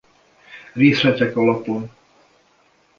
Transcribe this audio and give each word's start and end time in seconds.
Részletek 0.73 1.35
a 1.35 1.41
lapon. 1.43 1.91